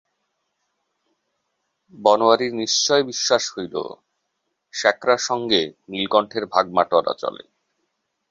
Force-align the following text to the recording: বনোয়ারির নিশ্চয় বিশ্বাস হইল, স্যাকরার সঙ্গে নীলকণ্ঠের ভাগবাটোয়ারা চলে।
বনোয়ারির 1.93 2.53
নিশ্চয় 2.53 3.03
বিশ্বাস 3.03 3.43
হইল, 3.53 3.75
স্যাকরার 4.73 5.21
সঙ্গে 5.21 5.61
নীলকণ্ঠের 5.89 6.45
ভাগবাটোয়ারা 6.45 7.13
চলে। 7.13 7.43